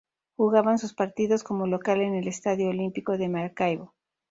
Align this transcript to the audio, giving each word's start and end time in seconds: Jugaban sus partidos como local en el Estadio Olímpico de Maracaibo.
Jugaban 0.35 0.79
sus 0.79 0.95
partidos 0.95 1.43
como 1.43 1.67
local 1.67 2.01
en 2.01 2.15
el 2.15 2.27
Estadio 2.27 2.69
Olímpico 2.69 3.19
de 3.19 3.29
Maracaibo. 3.29 3.93